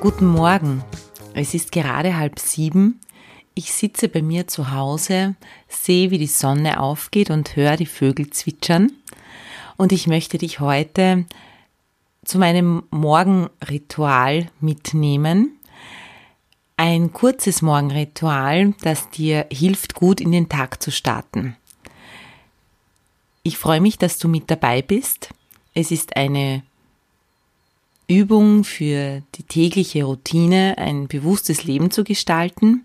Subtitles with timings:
[0.00, 0.84] Guten Morgen.
[1.34, 3.00] Es ist gerade halb sieben.
[3.54, 5.34] Ich sitze bei mir zu Hause,
[5.66, 8.92] sehe, wie die Sonne aufgeht und höre die Vögel zwitschern.
[9.76, 11.26] Und ich möchte dich heute
[12.24, 15.58] zu meinem Morgenritual mitnehmen.
[16.76, 21.56] Ein kurzes Morgenritual, das dir hilft, gut in den Tag zu starten.
[23.42, 25.30] Ich freue mich, dass du mit dabei bist.
[25.74, 26.62] Es ist eine
[28.08, 32.84] Übung für die tägliche Routine, ein bewusstes Leben zu gestalten,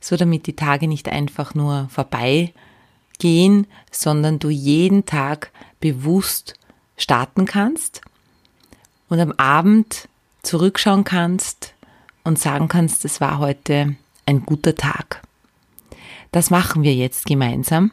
[0.00, 6.54] so damit die Tage nicht einfach nur vorbeigehen, sondern du jeden Tag bewusst
[6.96, 8.02] starten kannst
[9.08, 10.08] und am Abend
[10.42, 11.74] zurückschauen kannst
[12.24, 15.22] und sagen kannst, es war heute ein guter Tag.
[16.30, 17.90] Das machen wir jetzt gemeinsam.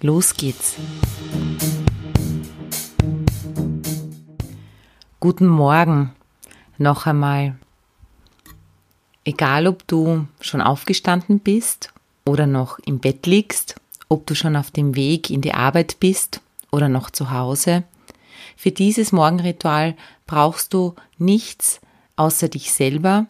[0.00, 0.76] Los geht's.
[5.26, 6.14] Guten Morgen
[6.78, 7.56] noch einmal.
[9.24, 11.92] Egal, ob du schon aufgestanden bist
[12.24, 13.74] oder noch im Bett liegst,
[14.08, 17.82] ob du schon auf dem Weg in die Arbeit bist oder noch zu Hause,
[18.56, 19.96] für dieses Morgenritual
[20.28, 21.80] brauchst du nichts
[22.14, 23.26] außer dich selber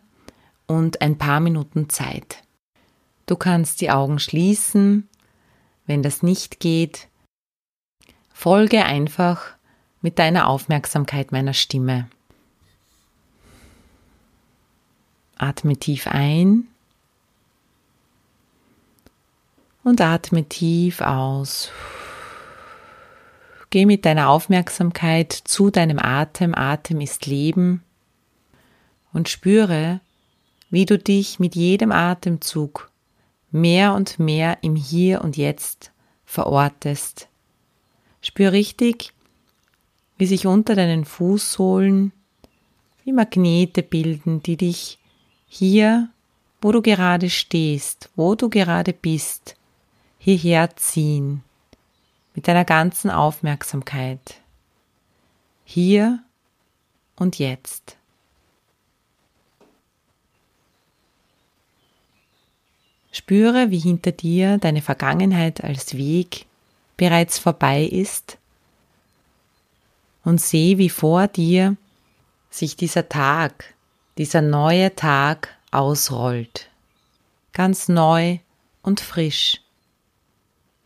[0.67, 2.43] und ein paar Minuten Zeit.
[3.25, 5.09] Du kannst die Augen schließen,
[5.87, 7.09] wenn das nicht geht.
[8.35, 9.56] Folge einfach
[10.07, 12.09] mit deiner Aufmerksamkeit meiner Stimme.
[15.37, 16.69] Atme tief ein
[19.83, 21.73] und atme tief aus.
[23.71, 26.55] Geh mit deiner Aufmerksamkeit zu deinem Atem.
[26.55, 27.83] Atem ist Leben.
[29.13, 29.99] Und spüre,
[30.71, 32.93] wie du dich mit jedem Atemzug
[33.51, 35.91] mehr und mehr im Hier und Jetzt
[36.25, 37.27] verortest.
[38.23, 39.13] Spür richtig,
[40.19, 42.13] wie sich unter deinen Fußsohlen
[43.05, 44.99] wie Magnete bilden, die dich
[45.47, 46.09] hier,
[46.61, 49.57] wo du gerade stehst, wo du gerade bist,
[50.19, 51.45] hierher ziehen,
[52.35, 54.41] mit deiner ganzen Aufmerksamkeit.
[55.65, 56.21] Hier
[57.17, 57.97] und jetzt.
[63.13, 66.47] Spüre, wie hinter dir deine Vergangenheit als Weg
[66.97, 68.39] bereits vorbei ist
[70.27, 71.77] und sehe, wie vor dir
[72.51, 73.75] sich dieser Tag,
[74.19, 76.69] dieser neue Tag ausrollt.
[77.53, 78.41] Ganz neu
[78.83, 79.61] und frisch,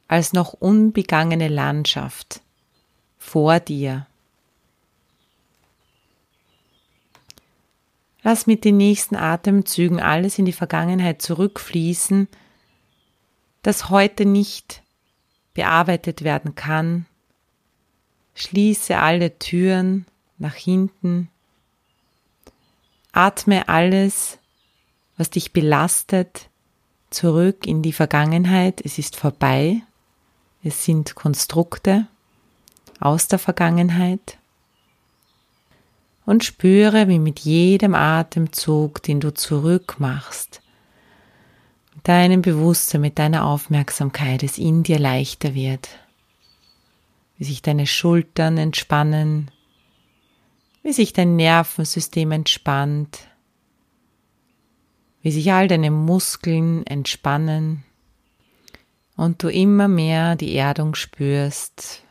[0.09, 2.43] als noch unbegangene Landschaft
[3.17, 4.07] vor dir.
[8.23, 12.29] Lass mit den nächsten Atemzügen alles in die Vergangenheit zurückfließen,
[13.63, 14.83] das heute nicht
[15.55, 17.07] bearbeitet werden kann
[18.35, 20.07] Schließe alle Türen
[20.39, 21.29] nach hinten.
[23.13, 24.39] Atme alles,
[25.17, 26.49] was dich belastet,
[27.11, 28.81] zurück in die Vergangenheit.
[28.85, 29.83] Es ist vorbei.
[30.63, 32.07] Es sind Konstrukte
[33.01, 34.39] aus der Vergangenheit.
[36.25, 40.63] Und spüre, wie mit jedem Atemzug, den du zurück machst,
[41.95, 45.89] mit deinem Bewusstsein, mit deiner Aufmerksamkeit es in dir leichter wird
[47.41, 49.51] wie sich deine Schultern entspannen,
[50.83, 53.21] wie sich dein Nervensystem entspannt,
[55.23, 57.83] wie sich all deine Muskeln entspannen
[59.17, 62.03] und du immer mehr die Erdung spürst,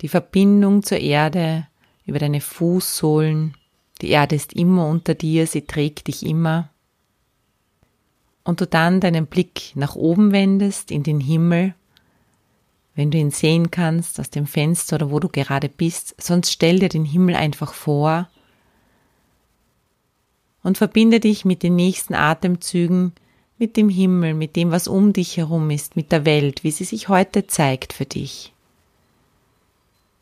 [0.00, 1.66] die Verbindung zur Erde
[2.06, 3.56] über deine Fußsohlen.
[4.00, 6.70] Die Erde ist immer unter dir, sie trägt dich immer.
[8.44, 11.74] Und du dann deinen Blick nach oben wendest in den Himmel
[12.94, 16.14] wenn du ihn sehen kannst aus dem Fenster oder wo du gerade bist.
[16.20, 18.28] Sonst stell dir den Himmel einfach vor
[20.62, 23.12] und verbinde dich mit den nächsten Atemzügen
[23.58, 26.82] mit dem Himmel, mit dem, was um dich herum ist, mit der Welt, wie sie
[26.82, 28.52] sich heute zeigt für dich.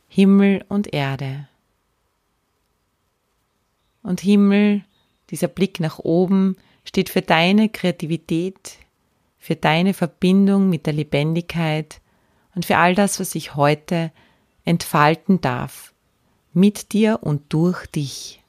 [0.08, 1.48] Himmel und Erde.
[4.02, 4.84] Und Himmel,
[5.30, 8.76] dieser Blick nach oben, steht für deine Kreativität,
[9.38, 12.02] für deine Verbindung mit der Lebendigkeit
[12.54, 14.12] und für all das, was sich heute
[14.64, 15.92] entfalten darf,
[16.52, 18.42] mit dir und durch dich.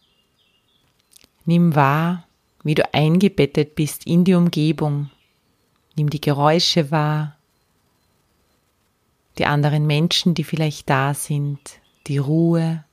[1.45, 2.25] Nimm wahr,
[2.63, 5.09] wie du eingebettet bist in die Umgebung.
[5.95, 7.35] Nimm die Geräusche wahr,
[9.37, 11.59] die anderen Menschen, die vielleicht da sind,
[12.07, 12.83] die Ruhe,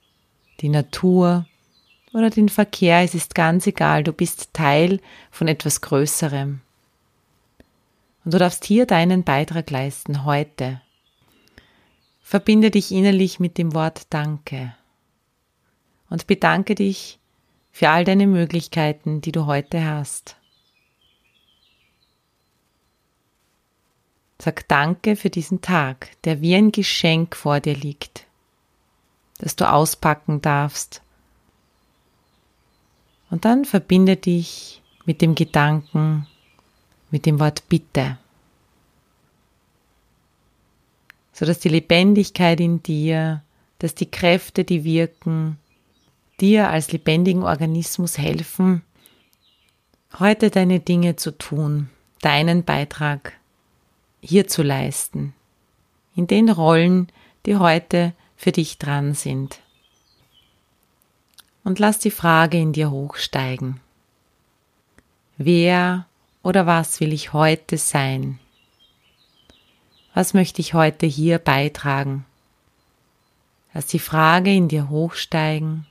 [0.60, 1.46] die Natur
[2.12, 3.02] oder den Verkehr.
[3.02, 5.00] Es ist ganz egal, du bist Teil
[5.30, 6.60] von etwas Größerem.
[8.24, 10.80] Und du darfst hier deinen Beitrag leisten heute.
[12.28, 14.74] Verbinde dich innerlich mit dem Wort Danke
[16.10, 17.18] und bedanke dich
[17.70, 20.36] für all deine Möglichkeiten, die du heute hast.
[24.38, 28.26] Sag Danke für diesen Tag, der wie ein Geschenk vor dir liegt,
[29.38, 31.00] das du auspacken darfst.
[33.30, 36.26] Und dann verbinde dich mit dem Gedanken,
[37.10, 38.18] mit dem Wort Bitte,
[41.38, 43.44] sodass die Lebendigkeit in dir,
[43.78, 45.56] dass die Kräfte, die wirken,
[46.40, 48.82] dir als lebendigen Organismus helfen,
[50.18, 51.90] heute deine Dinge zu tun,
[52.22, 53.34] deinen Beitrag
[54.20, 55.32] hier zu leisten,
[56.16, 57.06] in den Rollen,
[57.46, 59.60] die heute für dich dran sind.
[61.62, 63.78] Und lass die Frage in dir hochsteigen.
[65.36, 66.06] Wer
[66.42, 68.40] oder was will ich heute sein?
[70.18, 72.26] Was möchte ich heute hier beitragen?
[73.72, 75.86] Lass die Frage in dir hochsteigen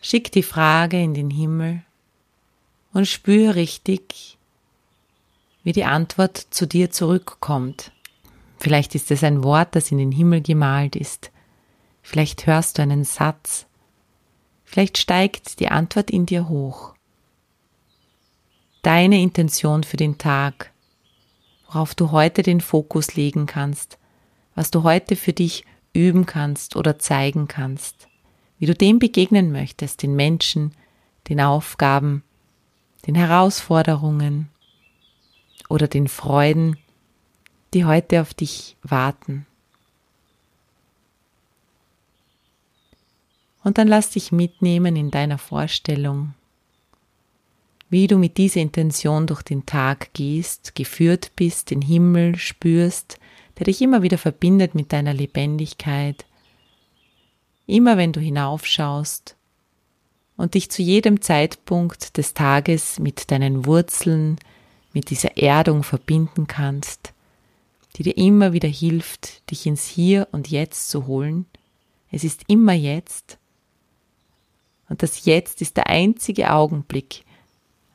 [0.00, 1.82] Schick die Frage in den Himmel
[2.94, 4.38] und spür richtig,
[5.62, 7.92] wie die Antwort zu dir zurückkommt.
[8.56, 11.30] Vielleicht ist es ein Wort, das in den Himmel gemalt ist.
[12.00, 13.66] Vielleicht hörst du einen Satz.
[14.64, 16.94] Vielleicht steigt die Antwort in dir hoch.
[18.80, 20.72] Deine Intention für den Tag,
[21.72, 23.98] worauf du heute den Fokus legen kannst,
[24.54, 28.08] was du heute für dich üben kannst oder zeigen kannst
[28.62, 30.70] wie du dem begegnen möchtest, den Menschen,
[31.28, 32.22] den Aufgaben,
[33.08, 34.50] den Herausforderungen
[35.68, 36.76] oder den Freuden,
[37.74, 39.46] die heute auf dich warten.
[43.64, 46.32] Und dann lass dich mitnehmen in deiner Vorstellung,
[47.92, 53.18] wie du mit dieser Intention durch den Tag gehst, geführt bist, den Himmel spürst,
[53.58, 56.24] der dich immer wieder verbindet mit deiner Lebendigkeit,
[57.66, 59.36] immer wenn du hinaufschaust
[60.38, 64.38] und dich zu jedem Zeitpunkt des Tages mit deinen Wurzeln,
[64.94, 67.12] mit dieser Erdung verbinden kannst,
[67.96, 71.44] die dir immer wieder hilft, dich ins Hier und Jetzt zu holen.
[72.10, 73.36] Es ist immer jetzt.
[74.88, 77.26] Und das Jetzt ist der einzige Augenblick,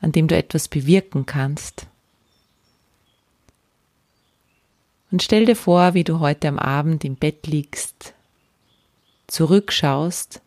[0.02, 1.88] an dem du etwas bewirken kannst.
[5.12, 8.14] Und stell dir vor, wie du heute am Abend im Bett liegst
[9.28, 10.42] zurückschaust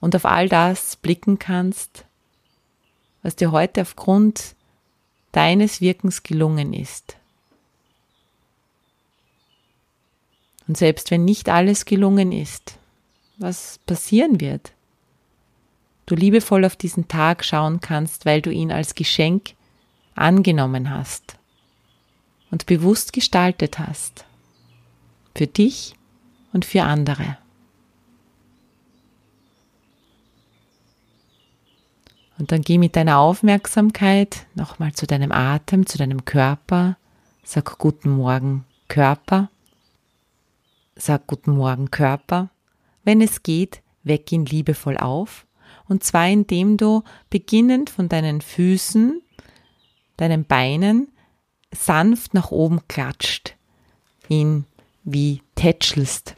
[0.00, 2.04] und auf all das blicken kannst,
[3.22, 4.54] was dir heute aufgrund
[5.32, 7.16] deines Wirkens gelungen ist.
[10.68, 12.78] Und selbst wenn nicht alles gelungen ist,
[13.38, 14.72] was passieren wird,
[16.06, 19.54] du liebevoll auf diesen Tag schauen kannst, weil du ihn als Geschenk
[20.14, 21.36] angenommen hast
[22.50, 24.24] und bewusst gestaltet hast
[25.34, 25.94] für dich
[26.52, 27.38] und für andere.
[32.38, 36.96] Und dann geh mit deiner Aufmerksamkeit nochmal zu deinem Atem, zu deinem Körper.
[37.44, 39.48] Sag guten Morgen Körper.
[40.96, 42.50] Sag guten Morgen Körper.
[43.04, 45.46] Wenn es geht, weck ihn liebevoll auf.
[45.88, 49.20] Und zwar indem du beginnend von deinen Füßen,
[50.16, 51.08] deinen Beinen
[51.74, 53.56] sanft nach oben klatscht.
[54.28, 54.66] Ihn
[55.04, 56.36] wie tätschelst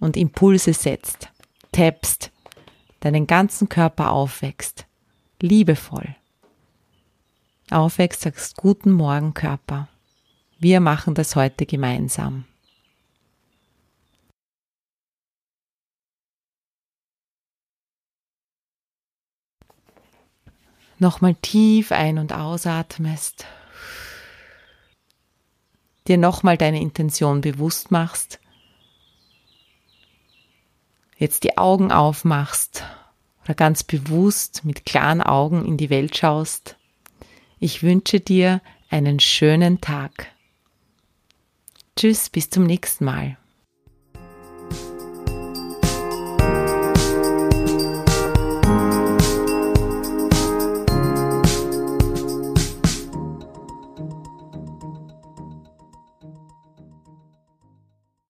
[0.00, 1.28] und Impulse setzt,
[1.72, 2.30] tappst,
[3.00, 4.86] deinen ganzen Körper aufwächst,
[5.40, 6.14] liebevoll.
[7.70, 9.88] Aufwächst, sagst guten Morgen Körper.
[10.58, 12.44] Wir machen das heute gemeinsam.
[21.02, 23.44] Nochmal tief ein- und ausatmest
[26.06, 28.38] dir nochmal deine Intention bewusst machst,
[31.16, 32.84] jetzt die Augen aufmachst
[33.42, 36.76] oder ganz bewusst mit klaren Augen in die Welt schaust.
[37.58, 40.28] Ich wünsche dir einen schönen Tag.
[41.96, 43.36] Tschüss, bis zum nächsten Mal.